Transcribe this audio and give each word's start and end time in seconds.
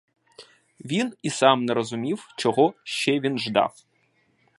Він 0.85 1.13
і 1.23 1.29
сам 1.29 1.65
не 1.65 1.73
розумів, 1.73 2.29
чого 2.37 2.73
ще 2.83 3.19
він 3.19 3.39
ждав. 3.39 3.73